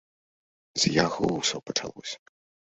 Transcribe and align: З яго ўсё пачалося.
З 0.83 0.93
яго 1.05 1.29
ўсё 1.35 1.57
пачалося. 1.69 2.17